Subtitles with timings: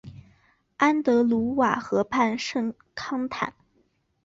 [0.77, 3.53] 安德鲁瓦河畔圣康坦。